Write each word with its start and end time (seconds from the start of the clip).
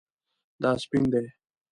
دا 0.61 0.71
سپین 0.83 1.03
دی 1.11 1.25